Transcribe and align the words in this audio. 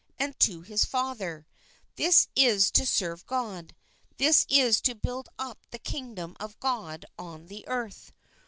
and 0.17 0.39
to 0.39 0.61
his 0.61 0.83
Father, 0.83 1.45
this 1.95 2.27
is 2.35 2.71
to 2.71 2.87
serve 2.87 3.23
God, 3.27 3.75
this 4.17 4.47
is 4.49 4.49
iS"' 4.49 4.57
1":'" 4.57 4.67
S? 4.69 4.81
to 4.81 4.95
build 4.95 5.29
up 5.37 5.59
the 5.69 5.77
Kingdom 5.77 6.35
of 6.39 6.59
God 6.59 7.05
on 7.19 7.45
the 7.45 7.63
earth. 7.67 8.11